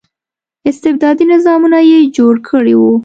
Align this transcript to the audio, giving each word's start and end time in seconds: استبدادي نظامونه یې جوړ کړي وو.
استبدادي 0.69 1.25
نظامونه 1.33 1.79
یې 1.89 1.99
جوړ 2.15 2.33
کړي 2.49 2.73
وو. 2.77 2.93